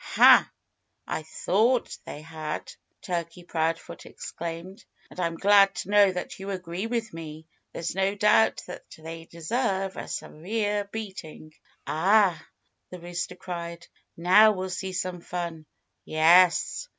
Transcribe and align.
"Ha! 0.03 0.51
I 1.05 1.21
thought 1.21 1.95
they 2.05 2.21
had," 2.23 2.73
Turkey 3.03 3.43
Proudfoot 3.43 4.07
exclaimed. 4.07 4.83
"And 5.11 5.19
I'm 5.19 5.35
glad 5.37 5.75
to 5.75 5.91
know 5.91 6.11
that 6.11 6.39
you 6.39 6.49
agree 6.49 6.87
with 6.87 7.13
me. 7.13 7.45
There's 7.71 7.93
no 7.93 8.15
doubt 8.15 8.63
that 8.65 8.83
they 8.97 9.25
deserve 9.25 9.97
a 9.97 10.07
severe 10.07 10.85
beating." 10.91 11.53
"Ah!" 11.85 12.43
the 12.89 12.99
rooster 12.99 13.35
cried. 13.35 13.85
"Now 14.17 14.53
we'll 14.53 14.71
see 14.71 14.91
some 14.93 15.21
fun." 15.21 15.67
"Yes!" 16.03 16.87